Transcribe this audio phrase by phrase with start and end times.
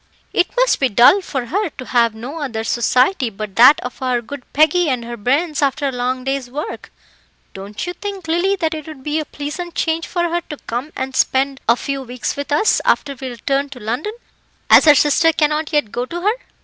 [0.33, 4.19] "It must be dull for her to have no other society but that of our
[4.19, 6.91] good Peggy and her bairns after a long day's work.
[7.53, 10.91] Don't you think, Lily, that it would be a pleasant change for her to come
[10.95, 14.13] and spend a few weeks with us after we return to London,
[14.71, 16.33] as her sister cannot yet go to her?"